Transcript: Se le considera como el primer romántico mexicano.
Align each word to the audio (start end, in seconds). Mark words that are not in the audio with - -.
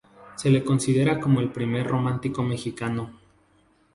Se 0.35 0.49
le 0.49 0.63
considera 0.65 1.19
como 1.19 1.41
el 1.41 1.49
primer 1.51 1.85
romántico 1.85 2.41
mexicano. 2.41 3.13